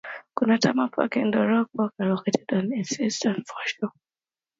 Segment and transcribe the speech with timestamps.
[0.35, 3.93] Gunnamatta Park and Darook Park are located on its eastern foreshore.